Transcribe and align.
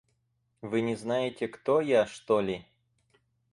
Вы 0.63 0.81
не 0.81 0.95
знаете, 0.95 1.47
кто 1.47 1.79
я, 1.79 2.07
что 2.07 2.41
ли? 2.41 2.65